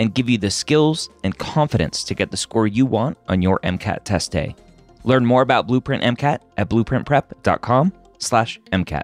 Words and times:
and 0.00 0.14
give 0.14 0.30
you 0.30 0.38
the 0.38 0.50
skills 0.50 1.10
and 1.22 1.36
confidence 1.36 2.02
to 2.02 2.14
get 2.14 2.30
the 2.30 2.36
score 2.36 2.66
you 2.66 2.86
want 2.86 3.18
on 3.28 3.42
your 3.42 3.60
MCAT 3.60 4.02
test 4.02 4.32
day. 4.32 4.56
Learn 5.04 5.26
more 5.26 5.42
about 5.42 5.66
Blueprint 5.66 6.02
MCAT 6.02 6.40
at 6.56 6.70
blueprintprep.com/slash 6.70 8.60
MCAT. 8.72 9.02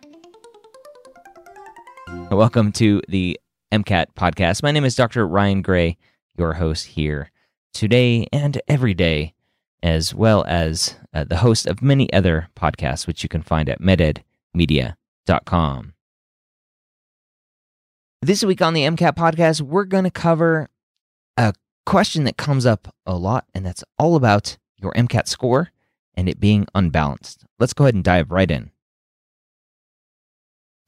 Welcome 2.30 2.72
to 2.72 3.02
the 3.10 3.38
MCAT 3.70 4.06
podcast. 4.16 4.62
My 4.62 4.72
name 4.72 4.86
is 4.86 4.94
Dr. 4.94 5.28
Ryan 5.28 5.60
Gray, 5.60 5.98
your 6.34 6.54
host 6.54 6.86
here 6.86 7.30
today 7.74 8.26
and 8.32 8.58
every 8.66 8.94
day 8.94 9.34
as 9.82 10.14
well 10.14 10.46
as 10.48 10.96
uh, 11.12 11.24
the 11.24 11.36
host 11.36 11.66
of 11.66 11.82
many 11.82 12.10
other 12.10 12.48
podcasts, 12.56 13.06
which 13.06 13.22
you 13.22 13.28
can 13.28 13.42
find 13.42 13.68
at 13.68 13.82
mededmedia.com. 13.82 15.92
This 18.22 18.42
week 18.42 18.62
on 18.62 18.72
the 18.72 18.84
MCAT 18.84 19.14
podcast, 19.14 19.60
we're 19.60 19.84
going 19.84 20.04
to 20.04 20.10
cover 20.10 20.70
a 21.36 21.54
question 21.84 22.24
that 22.24 22.36
comes 22.36 22.66
up 22.66 22.94
a 23.04 23.16
lot, 23.16 23.46
and 23.54 23.64
that's 23.64 23.84
all 23.98 24.16
about 24.16 24.56
your 24.76 24.92
MCAT 24.92 25.28
score 25.28 25.70
and 26.14 26.28
it 26.28 26.40
being 26.40 26.66
unbalanced. 26.74 27.44
Let's 27.58 27.72
go 27.72 27.84
ahead 27.84 27.94
and 27.94 28.04
dive 28.04 28.30
right 28.30 28.50
in. 28.50 28.70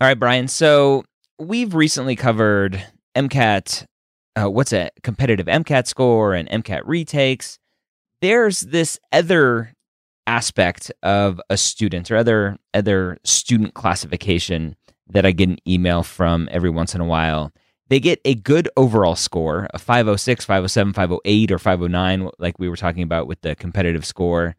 All 0.00 0.08
right, 0.08 0.18
Brian. 0.18 0.48
So 0.48 1.04
we've 1.38 1.74
recently 1.74 2.16
covered 2.16 2.84
MCAT. 3.16 3.84
Uh, 4.36 4.48
what's 4.48 4.72
a 4.72 4.90
competitive 5.02 5.46
MCAT 5.46 5.86
score 5.86 6.34
and 6.34 6.48
MCAT 6.48 6.82
retakes? 6.84 7.58
there's 8.20 8.60
this 8.60 8.98
other 9.12 9.72
aspect 10.26 10.92
of 11.02 11.40
a 11.48 11.56
student 11.56 12.10
or 12.10 12.16
other 12.16 12.58
other 12.74 13.18
student 13.24 13.74
classification 13.74 14.76
that 15.08 15.24
I 15.24 15.32
get 15.32 15.48
an 15.48 15.58
email 15.66 16.02
from 16.02 16.48
every 16.52 16.70
once 16.70 16.94
in 16.94 17.00
a 17.00 17.06
while. 17.06 17.52
They 17.88 18.00
get 18.00 18.20
a 18.24 18.34
good 18.34 18.68
overall 18.76 19.16
score, 19.16 19.68
a 19.72 19.78
506, 19.78 20.44
507, 20.44 20.92
508 20.92 21.52
or 21.52 21.58
509 21.58 22.30
like 22.38 22.58
we 22.58 22.68
were 22.68 22.76
talking 22.76 23.02
about 23.02 23.26
with 23.26 23.40
the 23.40 23.54
competitive 23.54 24.04
score, 24.04 24.56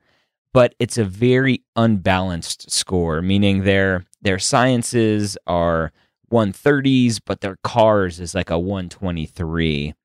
but 0.54 0.74
it's 0.80 0.98
a 0.98 1.06
very 1.06 1.64
unbalanced 1.76 2.72
score, 2.72 3.22
meaning 3.22 3.64
their 3.64 4.06
their 4.22 4.40
sciences 4.40 5.38
are 5.48 5.92
130s 6.32 7.20
but 7.26 7.42
their 7.42 7.58
cars 7.64 8.20
is 8.20 8.36
like 8.36 8.52
a 8.52 8.60
123 8.60 9.96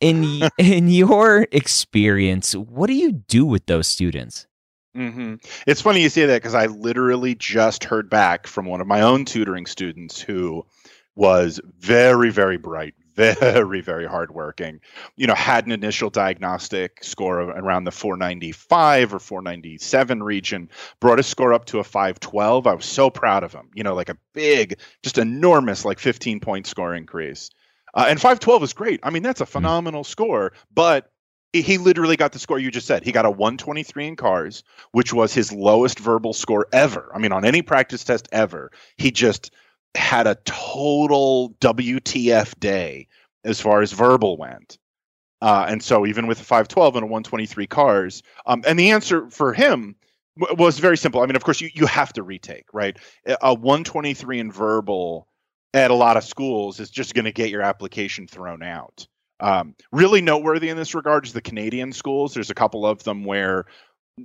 in 0.00 0.48
in 0.58 0.88
your 0.88 1.46
experience, 1.52 2.54
what 2.54 2.88
do 2.88 2.94
you 2.94 3.12
do 3.12 3.44
with 3.44 3.66
those 3.66 3.86
students? 3.86 4.46
Mm-hmm. 4.96 5.34
It's 5.68 5.80
funny 5.80 6.02
you 6.02 6.08
say 6.08 6.26
that 6.26 6.42
because 6.42 6.54
I 6.54 6.66
literally 6.66 7.36
just 7.36 7.84
heard 7.84 8.10
back 8.10 8.48
from 8.48 8.66
one 8.66 8.80
of 8.80 8.88
my 8.88 9.02
own 9.02 9.24
tutoring 9.24 9.66
students 9.66 10.20
who 10.20 10.66
was 11.16 11.60
very, 11.78 12.30
very 12.30 12.56
bright, 12.56 12.94
very, 13.14 13.80
very 13.80 14.06
hardworking. 14.06 14.80
You 15.16 15.26
know, 15.26 15.34
had 15.34 15.66
an 15.66 15.72
initial 15.72 16.10
diagnostic 16.10 17.02
score 17.04 17.40
of 17.40 17.48
around 17.50 17.84
the 17.84 17.90
495 17.90 19.14
or 19.14 19.18
497 19.18 20.22
region, 20.22 20.70
brought 21.00 21.18
his 21.18 21.26
score 21.26 21.52
up 21.52 21.66
to 21.66 21.78
a 21.78 21.84
512. 21.84 22.66
I 22.66 22.74
was 22.74 22.84
so 22.84 23.10
proud 23.10 23.44
of 23.44 23.52
him. 23.52 23.70
You 23.74 23.82
know, 23.82 23.94
like 23.94 24.08
a 24.08 24.18
big, 24.32 24.78
just 25.02 25.18
enormous, 25.18 25.84
like 25.84 25.98
15 25.98 26.40
point 26.40 26.66
score 26.66 26.94
increase. 26.94 27.50
Uh, 27.92 28.06
and 28.08 28.20
512 28.20 28.62
is 28.62 28.72
great. 28.72 29.00
I 29.02 29.10
mean, 29.10 29.22
that's 29.22 29.40
a 29.40 29.44
hmm. 29.44 29.52
phenomenal 29.52 30.04
mm. 30.04 30.06
score, 30.06 30.52
but 30.72 31.10
he 31.52 31.78
literally 31.78 32.16
got 32.16 32.32
the 32.32 32.38
score 32.38 32.58
you 32.58 32.70
just 32.70 32.86
said. 32.86 33.02
He 33.02 33.12
got 33.12 33.24
a 33.24 33.30
123 33.30 34.06
in 34.06 34.16
cars, 34.16 34.62
which 34.92 35.12
was 35.12 35.34
his 35.34 35.52
lowest 35.52 35.98
verbal 35.98 36.32
score 36.32 36.68
ever. 36.72 37.10
I 37.12 37.18
mean, 37.18 37.32
on 37.32 37.44
any 37.44 37.62
practice 37.62 38.04
test 38.04 38.28
ever. 38.30 38.70
He 38.96 39.10
just 39.10 39.50
had 39.94 40.26
a 40.26 40.36
total 40.44 41.54
WTF 41.60 42.58
day 42.58 43.08
as 43.44 43.60
far 43.60 43.82
as 43.82 43.92
verbal 43.92 44.36
went. 44.36 44.78
Uh, 45.42 45.66
and 45.68 45.82
so 45.82 46.06
even 46.06 46.26
with 46.26 46.40
a 46.40 46.44
512 46.44 46.96
and 46.96 47.04
a 47.04 47.06
123 47.06 47.66
cars, 47.66 48.22
um, 48.46 48.62
and 48.66 48.78
the 48.78 48.90
answer 48.90 49.28
for 49.30 49.54
him 49.54 49.96
w- 50.38 50.62
was 50.62 50.78
very 50.78 50.98
simple. 50.98 51.22
I 51.22 51.26
mean, 51.26 51.36
of 51.36 51.44
course, 51.44 51.60
you, 51.60 51.70
you 51.72 51.86
have 51.86 52.12
to 52.14 52.22
retake, 52.22 52.66
right? 52.74 52.98
A 53.40 53.54
123 53.54 54.38
in 54.38 54.52
verbal 54.52 55.26
at 55.72 55.90
a 55.90 55.94
lot 55.94 56.16
of 56.16 56.24
schools 56.24 56.78
is 56.78 56.90
just 56.90 57.14
going 57.14 57.24
to 57.24 57.32
get 57.32 57.50
your 57.50 57.62
application 57.62 58.26
thrown 58.26 58.62
out. 58.62 59.06
Um, 59.38 59.74
really 59.92 60.20
noteworthy 60.20 60.68
in 60.68 60.76
this 60.76 60.94
regard 60.94 61.24
is 61.24 61.32
the 61.32 61.40
Canadian 61.40 61.92
schools. 61.92 62.34
There's 62.34 62.50
a 62.50 62.54
couple 62.54 62.84
of 62.84 63.02
them 63.04 63.24
where 63.24 63.64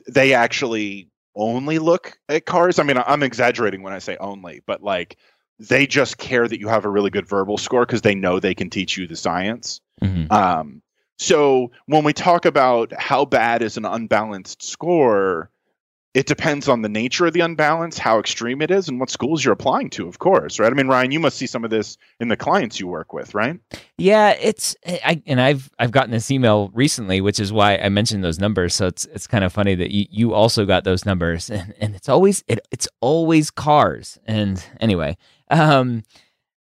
they 0.09 0.33
actually 0.33 1.09
only 1.35 1.79
look 1.79 2.17
at 2.27 2.45
cars. 2.45 2.79
I 2.79 2.83
mean, 2.83 2.97
I'm 2.97 3.23
exaggerating 3.23 3.81
when 3.81 3.93
I 3.93 3.99
say 3.99 4.17
only, 4.17 4.61
but 4.65 4.83
like 4.83 5.17
they 5.59 5.87
just 5.87 6.17
care 6.17 6.47
that 6.47 6.59
you 6.59 6.67
have 6.67 6.85
a 6.85 6.89
really 6.89 7.09
good 7.09 7.27
verbal 7.27 7.57
score 7.57 7.85
because 7.85 8.01
they 8.01 8.15
know 8.15 8.39
they 8.39 8.55
can 8.55 8.69
teach 8.69 8.97
you 8.97 9.07
the 9.07 9.15
science. 9.15 9.81
Mm-hmm. 10.01 10.31
Um, 10.31 10.81
so 11.17 11.71
when 11.85 12.03
we 12.03 12.13
talk 12.13 12.45
about 12.45 12.91
how 12.97 13.25
bad 13.25 13.61
is 13.61 13.77
an 13.77 13.85
unbalanced 13.85 14.61
score, 14.61 15.49
it 16.15 16.27
depends 16.27 16.69
on 16.69 16.81
the 16.81 16.87
nature 16.87 17.25
of 17.25 17.33
the 17.33 17.41
unbalance, 17.41 17.97
how 17.97 18.19
extreme 18.19 18.61
it 18.61 18.71
is, 18.71 18.87
and 18.87 19.01
what 19.01 19.09
schools 19.09 19.43
you're 19.43 19.51
applying 19.53 19.89
to, 19.89 20.07
of 20.07 20.19
course, 20.19 20.59
right? 20.59 20.71
I 20.71 20.73
mean, 20.73 20.87
Ryan, 20.87 21.11
you 21.11 21.19
must 21.19 21.37
see 21.37 21.45
some 21.45 21.65
of 21.65 21.71
this 21.71 21.97
in 22.21 22.29
the 22.29 22.37
clients 22.37 22.79
you 22.79 22.87
work 22.87 23.11
with, 23.11 23.35
right? 23.35 23.59
Yeah, 23.97 24.29
it's 24.29 24.77
I 24.85 25.21
and 25.27 25.41
I've 25.41 25.69
I've 25.77 25.91
gotten 25.91 26.11
this 26.11 26.31
email 26.31 26.71
recently, 26.73 27.19
which 27.19 27.37
is 27.37 27.51
why 27.51 27.75
I 27.75 27.89
mentioned 27.89 28.23
those 28.23 28.39
numbers. 28.39 28.73
So 28.73 28.87
it's 28.87 29.03
it's 29.05 29.27
kind 29.27 29.43
of 29.43 29.51
funny 29.51 29.75
that 29.75 29.91
you, 29.91 30.05
you 30.09 30.33
also 30.33 30.65
got 30.65 30.85
those 30.85 31.05
numbers, 31.05 31.49
and, 31.51 31.73
and 31.81 31.95
it's 31.95 32.07
always 32.07 32.45
it, 32.47 32.65
it's 32.71 32.87
always 33.01 33.51
cars. 33.51 34.17
And 34.25 34.65
anyway, 34.79 35.17
um, 35.51 36.03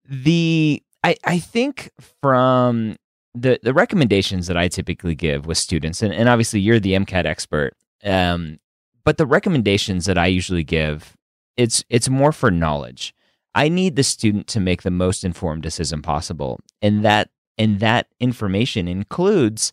the 0.09 0.81
I 1.03 1.17
I 1.25 1.39
think 1.39 1.91
from 2.21 2.95
the 3.35 3.59
the 3.61 3.73
recommendations 3.73 4.47
that 4.47 4.55
I 4.55 4.69
typically 4.69 5.15
give 5.15 5.47
with 5.47 5.57
students, 5.57 6.01
and, 6.01 6.13
and 6.13 6.29
obviously 6.29 6.61
you're 6.61 6.79
the 6.79 6.93
MCAT 6.93 7.25
expert. 7.25 7.73
Um, 8.05 8.59
but 9.05 9.17
the 9.17 9.25
recommendations 9.25 10.05
that 10.05 10.17
I 10.17 10.27
usually 10.27 10.63
give, 10.63 11.15
it's 11.57 11.83
it's 11.89 12.09
more 12.09 12.31
for 12.31 12.51
knowledge. 12.51 13.13
I 13.55 13.69
need 13.69 13.95
the 13.95 14.03
student 14.03 14.47
to 14.47 14.59
make 14.59 14.81
the 14.81 14.91
most 14.91 15.23
informed 15.23 15.61
decision 15.61 16.01
possible. 16.01 16.59
And 16.81 17.03
that 17.05 17.29
and 17.57 17.79
that 17.79 18.07
information 18.19 18.87
includes 18.87 19.71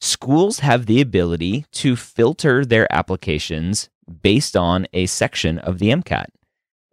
schools 0.00 0.60
have 0.60 0.86
the 0.86 1.00
ability 1.00 1.66
to 1.72 1.96
filter 1.96 2.64
their 2.64 2.90
applications 2.92 3.90
based 4.22 4.56
on 4.56 4.86
a 4.92 5.06
section 5.06 5.58
of 5.58 5.78
the 5.78 5.90
MCAT. 5.90 6.26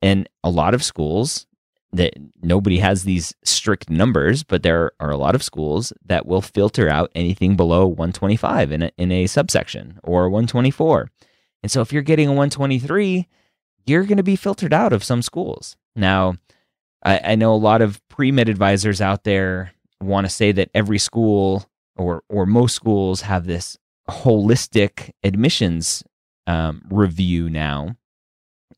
And 0.01 0.27
a 0.43 0.49
lot 0.49 0.73
of 0.73 0.83
schools 0.83 1.47
that 1.93 2.13
nobody 2.41 2.79
has 2.79 3.03
these 3.03 3.33
strict 3.43 3.89
numbers, 3.89 4.43
but 4.43 4.61
there 4.61 4.91
are 4.99 5.09
a 5.09 5.17
lot 5.17 5.35
of 5.35 5.41
schools 5.41 5.93
that 6.05 6.25
will 6.25 6.41
filter 6.41 6.89
out 6.89 7.11
anything 7.15 7.55
below 7.55 7.87
125 7.87 8.71
in 8.73 8.83
a, 8.83 8.91
in 8.97 9.11
a 9.11 9.25
subsection 9.27 9.99
or 10.03 10.29
124. 10.29 11.09
And 11.63 11.71
so 11.71 11.81
if 11.81 11.91
you're 11.91 12.01
getting 12.01 12.27
a 12.27 12.31
123, 12.31 13.27
you're 13.85 14.03
going 14.03 14.17
to 14.17 14.23
be 14.23 14.35
filtered 14.35 14.73
out 14.73 14.93
of 14.93 15.03
some 15.03 15.21
schools. 15.21 15.75
Now, 15.95 16.35
I, 17.03 17.19
I 17.23 17.35
know 17.35 17.53
a 17.53 17.55
lot 17.55 17.81
of 17.81 18.01
pre 18.09 18.31
med 18.31 18.49
advisors 18.49 19.01
out 19.01 19.23
there 19.23 19.71
want 20.01 20.25
to 20.25 20.29
say 20.29 20.51
that 20.51 20.69
every 20.73 20.99
school 20.99 21.69
or 21.95 22.23
or 22.29 22.45
most 22.45 22.75
schools 22.75 23.21
have 23.21 23.45
this 23.45 23.77
holistic 24.09 25.11
admissions 25.23 26.03
um, 26.45 26.81
review 26.89 27.49
now. 27.49 27.95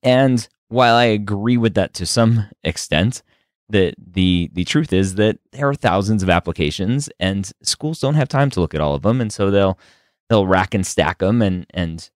And 0.01 0.47
while 0.69 0.95
I 0.95 1.05
agree 1.05 1.57
with 1.57 1.73
that 1.73 1.93
to 1.95 2.05
some 2.05 2.49
extent, 2.63 3.21
that 3.69 3.95
the 3.97 4.49
the 4.53 4.63
truth 4.63 4.93
is 4.93 5.15
that 5.15 5.37
there 5.51 5.69
are 5.69 5.75
thousands 5.75 6.23
of 6.23 6.29
applications 6.29 7.09
and 7.19 7.51
schools 7.61 7.99
don't 7.99 8.15
have 8.15 8.27
time 8.27 8.49
to 8.51 8.59
look 8.59 8.73
at 8.73 8.81
all 8.81 8.95
of 8.95 9.03
them, 9.03 9.21
and 9.21 9.31
so 9.31 9.51
they'll 9.51 9.77
they'll 10.29 10.47
rack 10.47 10.73
and 10.73 10.85
stack 10.85 11.19
them 11.19 11.41
and 11.41 11.65
and 11.71 12.09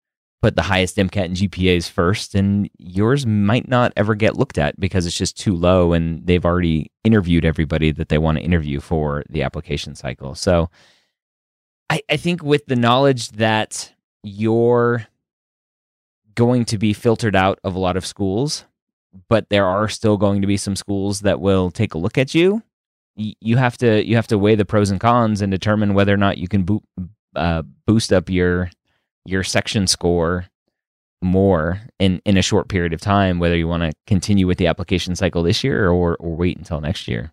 put 0.41 0.55
the 0.55 0.63
highest 0.63 0.97
MCAT 0.97 1.25
and 1.25 1.35
GPAs 1.35 1.89
first, 1.89 2.33
and 2.33 2.69
yours 2.77 3.25
might 3.25 3.67
not 3.67 3.93
ever 3.95 4.15
get 4.15 4.37
looked 4.37 4.57
at 4.57 4.79
because 4.79 5.05
it's 5.05 5.17
just 5.17 5.37
too 5.37 5.55
low 5.55 5.93
and 5.93 6.25
they've 6.25 6.45
already 6.45 6.91
interviewed 7.03 7.45
everybody 7.45 7.91
that 7.91 8.09
they 8.09 8.17
want 8.17 8.37
to 8.37 8.43
interview 8.43 8.79
for 8.79 9.23
the 9.29 9.43
application 9.43 9.93
cycle. 9.93 10.33
So 10.33 10.69
I, 11.89 12.01
I 12.09 12.17
think 12.17 12.43
with 12.43 12.65
the 12.65 12.75
knowledge 12.75 13.29
that 13.31 13.93
you're 14.23 15.05
going 16.33 16.65
to 16.65 16.77
be 16.77 16.93
filtered 16.93 17.35
out 17.35 17.59
of 17.63 17.75
a 17.75 17.79
lot 17.79 17.97
of 17.97 18.05
schools, 18.05 18.65
but 19.29 19.49
there 19.49 19.67
are 19.67 19.89
still 19.89 20.17
going 20.17 20.41
to 20.41 20.47
be 20.47 20.57
some 20.57 20.75
schools 20.75 21.21
that 21.21 21.39
will 21.39 21.69
take 21.69 21.93
a 21.93 21.97
look 21.97 22.17
at 22.17 22.33
you. 22.33 22.63
You 23.15 23.57
have 23.57 23.77
to 23.79 24.03
you 24.03 24.15
have 24.15 24.27
to 24.27 24.37
weigh 24.37 24.55
the 24.55 24.65
pros 24.65 24.89
and 24.89 24.99
cons 24.99 25.41
and 25.41 25.51
determine 25.51 25.93
whether 25.93 26.13
or 26.13 26.17
not 26.17 26.37
you 26.37 26.47
can 26.47 26.63
bo- 26.63 26.83
uh, 27.35 27.61
boost 27.85 28.13
up 28.13 28.29
your 28.29 28.71
your 29.25 29.43
section 29.43 29.87
score 29.87 30.45
more 31.21 31.81
in 31.99 32.21
in 32.25 32.37
a 32.37 32.41
short 32.41 32.67
period 32.67 32.93
of 32.93 33.01
time. 33.01 33.39
Whether 33.39 33.57
you 33.57 33.67
want 33.67 33.83
to 33.83 33.93
continue 34.07 34.47
with 34.47 34.57
the 34.57 34.67
application 34.67 35.15
cycle 35.15 35.43
this 35.43 35.63
year 35.63 35.89
or 35.89 36.15
or 36.15 36.35
wait 36.35 36.57
until 36.57 36.81
next 36.81 37.07
year. 37.07 37.31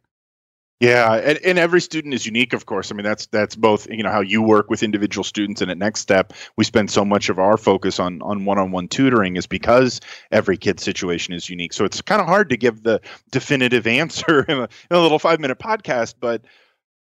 Yeah, 0.80 1.14
and, 1.14 1.38
and 1.44 1.58
every 1.58 1.80
student 1.80 2.14
is 2.14 2.24
unique, 2.24 2.52
of 2.52 2.66
course. 2.66 2.92
I 2.92 2.94
mean, 2.94 3.02
that's 3.02 3.26
that's 3.26 3.56
both 3.56 3.90
you 3.90 4.04
know 4.04 4.12
how 4.12 4.20
you 4.20 4.40
work 4.42 4.70
with 4.70 4.84
individual 4.84 5.24
students, 5.24 5.60
and 5.60 5.72
at 5.72 5.78
Next 5.78 6.00
Step, 6.00 6.32
we 6.56 6.62
spend 6.62 6.88
so 6.88 7.04
much 7.04 7.28
of 7.28 7.40
our 7.40 7.56
focus 7.56 7.98
on 7.98 8.22
on 8.22 8.44
one-on-one 8.44 8.86
tutoring 8.86 9.34
is 9.34 9.46
because 9.46 10.00
every 10.30 10.56
kid's 10.56 10.84
situation 10.84 11.34
is 11.34 11.50
unique. 11.50 11.72
So 11.72 11.84
it's 11.84 12.00
kind 12.00 12.20
of 12.20 12.28
hard 12.28 12.50
to 12.50 12.56
give 12.56 12.84
the 12.84 13.00
definitive 13.32 13.86
answer 13.88 14.42
in 14.42 14.58
a, 14.58 14.62
in 14.62 14.96
a 14.96 15.00
little 15.00 15.18
five-minute 15.18 15.58
podcast, 15.58 16.14
but. 16.20 16.42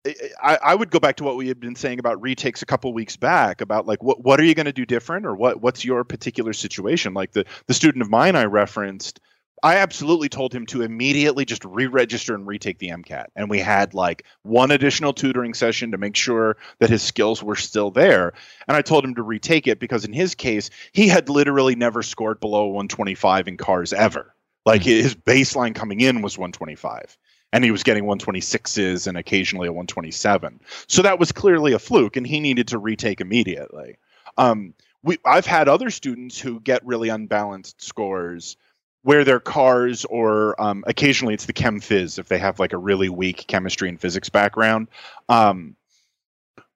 I, 0.06 0.58
I, 0.64 0.76
would 0.76 0.90
go 0.90 1.00
back 1.00 1.18
to 1.18 1.24
what 1.24 1.36
we 1.36 1.48
had 1.48 1.60
been 1.60 1.76
saying 1.76 2.00
about 2.00 2.22
retakes 2.22 2.62
a 2.62 2.66
couple 2.66 2.92
weeks 2.92 3.18
back 3.18 3.62
about 3.62 3.86
like 3.86 4.02
what 4.02 4.24
what 4.24 4.40
are 4.40 4.44
you 4.44 4.56
going 4.56 4.66
to 4.66 4.74
do 4.74 4.86
different 4.86 5.28
or 5.28 5.36
what 5.36 5.62
what's 5.62 5.86
your 5.86 6.04
particular 6.04 6.54
situation 6.54 7.14
like 7.14 7.34
the 7.34 7.46
the 7.68 7.74
student 7.76 8.02
of 8.02 8.10
mine 8.10 8.36
I 8.36 8.46
referenced 8.46 9.20
I 9.64 9.78
absolutely 9.78 10.30
told 10.30 10.56
him 10.56 10.66
to 10.68 10.82
immediately 10.82 11.46
just 11.46 11.64
re-register 11.64 12.34
and 12.34 12.48
retake 12.48 12.80
the 12.80 12.90
MCAT. 12.90 13.28
And 13.36 13.48
we 13.48 13.60
had 13.60 13.94
like 13.94 14.26
one 14.42 14.72
additional 14.72 15.14
tutoring 15.14 15.54
session 15.54 15.92
to 15.92 16.00
make 16.00 16.16
sure 16.16 16.58
that 16.80 16.90
his 16.90 17.04
skills 17.04 17.44
were 17.44 17.56
still 17.56 17.92
there. 17.92 18.34
And 18.68 18.76
I 18.76 18.82
told 18.82 19.06
him 19.06 19.14
to 19.16 19.22
retake 19.22 19.68
it 19.68 19.80
because 19.80 20.04
in 20.04 20.14
his 20.14 20.34
case, 20.34 20.72
he 20.94 21.08
had 21.08 21.30
literally 21.30 21.76
never 21.76 22.02
scored 22.02 22.40
below 22.40 22.66
125 22.68 23.48
in 23.48 23.58
cars 23.58 23.94
ever. 23.94 24.34
Like 24.66 24.82
mm-hmm. 24.82 25.04
his 25.04 25.14
baseline 25.14 25.76
coming 25.76 26.02
in 26.02 26.24
was 26.24 26.40
125 26.40 27.16
and 27.54 27.64
he 27.64 27.72
was 27.72 27.84
getting 27.84 28.06
126s 28.06 29.08
and 29.08 29.18
occasionally 29.18 29.68
a 29.68 29.72
127. 29.72 30.62
So 30.88 31.02
that 31.02 31.20
was 31.20 31.32
clearly 31.32 31.74
a 31.74 31.80
fluke 31.80 32.16
and 32.16 32.26
he 32.26 32.40
needed 32.40 32.70
to 32.70 32.78
retake 32.78 33.22
immediately. 33.22 33.98
Um, 34.38 34.74
we, 35.04 35.18
I've 35.26 35.46
had 35.46 35.68
other 35.68 35.90
students 35.90 36.40
who 36.40 36.60
get 36.60 36.86
really 36.86 37.10
unbalanced 37.10 37.82
scores 37.82 38.58
where 39.04 39.24
their 39.24 39.40
cars 39.40 40.06
or 40.06 40.60
um, 40.62 40.84
occasionally 40.88 41.34
it's 41.34 41.46
the 41.46 41.54
chem 41.54 41.80
phys 41.80 42.20
if 42.20 42.28
they 42.28 42.38
have 42.38 42.60
like 42.60 42.74
a 42.74 42.78
really 42.78 43.10
weak 43.10 43.46
chemistry 43.48 43.90
and 43.90 44.00
physics 44.00 44.30
background 44.30 44.88
um, 45.28 45.76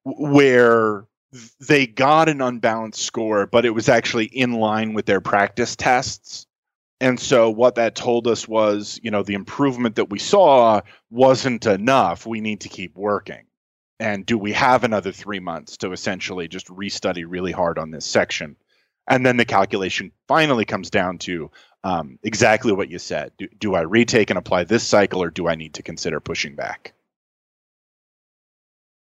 where 0.03 1.05
they 1.59 1.85
got 1.85 2.29
an 2.29 2.41
unbalanced 2.41 3.01
score 3.01 3.45
but 3.45 3.65
it 3.65 3.69
was 3.71 3.89
actually 3.89 4.25
in 4.25 4.53
line 4.53 4.93
with 4.93 5.05
their 5.05 5.21
practice 5.21 5.75
tests 5.75 6.47
and 7.01 7.19
so 7.19 7.49
what 7.49 7.75
that 7.75 7.95
told 7.95 8.27
us 8.27 8.47
was 8.47 8.99
you 9.03 9.11
know 9.11 9.23
the 9.23 9.33
improvement 9.33 9.95
that 9.95 10.09
we 10.09 10.19
saw 10.19 10.81
wasn't 11.09 11.65
enough 11.65 12.25
we 12.25 12.41
need 12.41 12.61
to 12.61 12.69
keep 12.69 12.95
working 12.95 13.45
and 13.99 14.25
do 14.25 14.37
we 14.37 14.51
have 14.51 14.83
another 14.83 15.11
three 15.11 15.39
months 15.39 15.77
to 15.77 15.91
essentially 15.91 16.47
just 16.47 16.67
restudy 16.67 17.25
really 17.27 17.51
hard 17.51 17.77
on 17.77 17.91
this 17.91 18.05
section 18.05 18.55
and 19.07 19.25
then 19.25 19.37
the 19.37 19.45
calculation 19.45 20.11
finally 20.27 20.65
comes 20.65 20.89
down 20.89 21.17
to 21.19 21.51
um, 21.85 22.17
exactly 22.23 22.73
what 22.73 22.89
you 22.89 22.97
said. 22.97 23.31
Do, 23.37 23.47
do 23.59 23.75
I 23.75 23.81
retake 23.81 24.31
and 24.31 24.39
apply 24.39 24.63
this 24.63 24.83
cycle, 24.83 25.21
or 25.21 25.29
do 25.29 25.47
I 25.47 25.55
need 25.55 25.75
to 25.75 25.83
consider 25.83 26.19
pushing 26.19 26.55
back? 26.55 26.93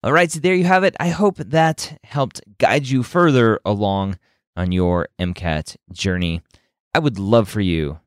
All 0.01 0.13
right, 0.13 0.31
so 0.31 0.39
there 0.39 0.55
you 0.55 0.63
have 0.63 0.85
it. 0.85 0.95
I 0.97 1.09
hope 1.09 1.35
that 1.37 1.99
helped 2.05 2.41
guide 2.57 2.87
you 2.87 3.03
further 3.03 3.59
along 3.65 4.17
on 4.55 4.71
your 4.71 5.09
MCAT 5.19 5.75
journey. 5.91 6.41
I 6.93 6.99
would 6.99 7.19
love 7.19 7.47
for 7.47 7.61
you 7.61 7.99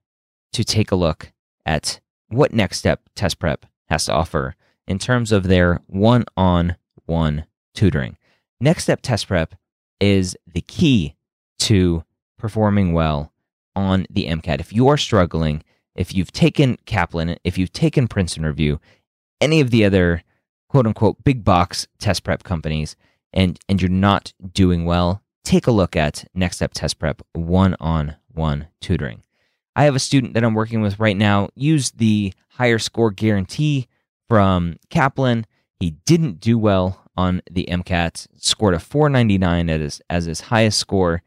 to 0.52 0.64
take 0.64 0.90
a 0.90 0.96
look 0.96 1.32
at 1.64 2.00
what 2.28 2.52
Next 2.52 2.78
Step 2.78 3.08
Test 3.14 3.38
Prep 3.38 3.66
has 3.88 4.06
to 4.06 4.12
offer 4.12 4.56
in 4.86 4.98
terms 4.98 5.32
of 5.32 5.44
their 5.44 5.80
one 5.86 6.24
on 6.36 6.76
one 7.06 7.46
tutoring. 7.74 8.16
Next 8.60 8.84
Step 8.84 9.00
Test 9.02 9.28
Prep 9.28 9.54
is 10.00 10.36
the 10.46 10.60
key 10.62 11.14
to 11.60 12.04
performing 12.38 12.92
well 12.92 13.32
on 13.76 14.06
the 14.10 14.26
MCAT. 14.26 14.60
If 14.60 14.72
you 14.72 14.88
are 14.88 14.96
struggling, 14.96 15.62
if 15.94 16.14
you've 16.14 16.32
taken 16.32 16.76
Kaplan, 16.86 17.36
if 17.44 17.56
you've 17.56 17.72
taken 17.72 18.08
Princeton 18.08 18.44
Review, 18.44 18.80
any 19.40 19.60
of 19.60 19.70
the 19.70 19.84
other 19.84 20.22
quote 20.68 20.86
unquote 20.86 21.22
big 21.22 21.44
box 21.44 21.86
test 21.98 22.24
prep 22.24 22.42
companies, 22.42 22.96
and, 23.32 23.58
and 23.68 23.80
you're 23.80 23.90
not 23.90 24.32
doing 24.52 24.84
well, 24.84 25.22
take 25.44 25.66
a 25.66 25.72
look 25.72 25.96
at 25.96 26.24
Next 26.34 26.56
Step 26.56 26.72
Test 26.74 26.98
Prep 26.98 27.22
one 27.32 27.76
on 27.78 28.16
one 28.34 28.68
tutoring. 28.80 29.22
I 29.74 29.84
have 29.84 29.96
a 29.96 30.00
student 30.00 30.34
that 30.34 30.44
I'm 30.44 30.54
working 30.54 30.82
with 30.82 31.00
right 31.00 31.16
now, 31.16 31.48
used 31.54 31.98
the 31.98 32.34
higher 32.48 32.78
score 32.78 33.10
guarantee 33.10 33.88
from 34.28 34.76
Kaplan. 34.90 35.46
He 35.80 35.92
didn't 36.04 36.40
do 36.40 36.58
well 36.58 37.02
on 37.16 37.42
the 37.50 37.66
MCAT, 37.70 38.26
scored 38.36 38.74
a 38.74 38.78
499 38.78 39.70
as, 39.70 40.02
as 40.10 40.26
his 40.26 40.42
highest 40.42 40.78
score 40.78 41.22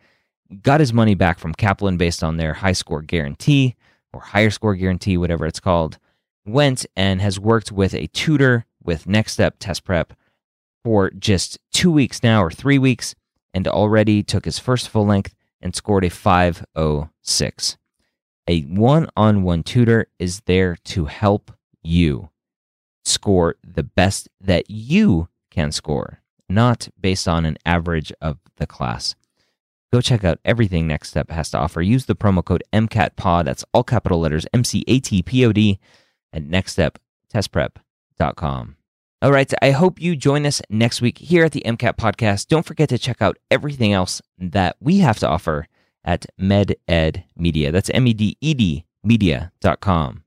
got 0.62 0.80
his 0.80 0.94
money 0.94 1.16
back 1.16 1.40
from 1.40 1.54
Kaplan 1.54 1.98
based 1.98 2.24
on 2.24 2.38
their 2.38 2.54
high 2.54 2.74
score 2.74 3.02
guarantee 3.02 3.76
or 4.14 4.22
higher 4.22 4.50
score 4.50 4.76
guarantee, 4.76 5.18
whatever 5.18 5.46
it's 5.46 5.60
called. 5.60 5.98
Went 6.46 6.86
and 6.96 7.22
has 7.22 7.40
worked 7.40 7.72
with 7.72 7.94
a 7.94 8.08
tutor 8.08 8.66
with 8.84 9.08
Next 9.08 9.34
Step 9.34 9.56
Test 9.60 9.84
Prep 9.84 10.14
for 10.84 11.10
just 11.12 11.58
two 11.72 11.92
weeks 11.92 12.22
now 12.22 12.44
or 12.44 12.52
three 12.52 12.78
weeks, 12.78 13.16
and 13.54 13.68
already 13.68 14.22
took 14.22 14.46
his 14.46 14.60
first 14.60 14.90
full 14.90 15.06
length 15.06 15.34
and 15.62 15.76
scored 15.76 16.04
a 16.04 16.10
506. 16.10 17.78
A 18.48 18.62
one 18.62 19.08
on 19.18 19.44
one 19.44 19.64
tutor 19.64 20.08
is 20.20 20.42
there 20.46 20.78
to 20.86 21.06
help 21.06 21.52
you 21.82 22.30
score 23.04 23.56
the 23.64 23.84
best 23.84 24.30
that 24.40 24.70
you 24.70 25.30
can 25.50 25.72
score, 25.72 26.22
not 26.50 26.88
based 27.00 27.28
on 27.28 27.46
an 27.46 27.58
average 27.66 28.14
of 28.22 28.38
the 28.58 28.68
class. 28.68 29.16
Go 29.92 30.02
check 30.02 30.24
out 30.24 30.40
everything 30.44 30.88
Next 30.88 31.10
Step 31.10 31.30
has 31.32 31.50
to 31.52 31.58
offer. 31.58 31.82
Use 31.82 32.06
the 32.06 32.16
promo 32.16 32.44
code 32.44 32.64
MCATPOD, 32.74 33.46
that's 33.46 33.64
all 33.74 33.84
capital 33.84 34.20
letters, 34.20 34.46
M 34.54 34.64
C 34.64 34.84
A 34.88 35.00
T 35.00 35.24
P 35.24 35.46
O 35.46 35.54
D, 35.54 35.80
at 36.34 36.44
nextsteptestprep.com. 36.44 38.76
All 39.26 39.32
right, 39.32 39.52
I 39.60 39.72
hope 39.72 40.00
you 40.00 40.16
join 40.16 40.46
us 40.46 40.62
next 40.70 41.02
week 41.02 41.18
here 41.18 41.46
at 41.46 41.52
the 41.52 41.64
MCAT 41.66 41.98
podcast. 41.98 42.46
Don't 42.46 42.64
forget 42.64 42.90
to 42.90 43.00
check 43.00 43.24
out 43.24 43.40
everything 43.50 43.92
else 43.92 44.22
that 44.38 44.76
we 44.80 45.00
have 45.00 45.18
to 45.18 45.28
offer 45.28 45.68
at 46.04 46.28
MedEd 46.40 47.24
Media. 47.36 47.72
That's 47.72 47.90
M 47.90 48.06
E 48.06 48.14
D 48.14 48.38
E 48.40 48.54
D 48.54 48.86
media.com. 49.04 50.22